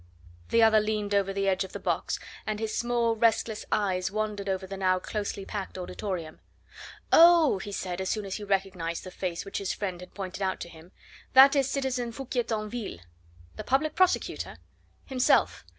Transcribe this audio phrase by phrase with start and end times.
[0.49, 4.49] The other leaned over the edge of the box, and his small, restless eyes wandered
[4.49, 6.39] over the now closely packed auditorium.
[7.13, 10.41] "Oh!" he said as soon as he recognised the face which his friend had pointed
[10.41, 10.91] out to him,
[11.33, 13.01] "that is citizen Foucquier Tinville."
[13.57, 14.57] "The Public Prosecutor?"
[15.05, 15.63] "Himself.